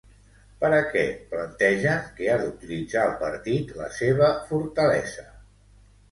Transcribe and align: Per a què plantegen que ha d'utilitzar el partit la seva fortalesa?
Per 0.61 0.69
a 0.75 0.85
què 0.93 1.01
plantegen 1.33 2.07
que 2.15 2.31
ha 2.31 2.37
d'utilitzar 2.43 3.03
el 3.09 3.13
partit 3.19 3.75
la 3.81 3.89
seva 3.99 4.31
fortalesa? 4.49 5.27